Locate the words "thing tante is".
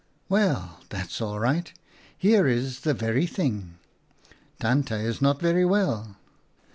3.27-5.21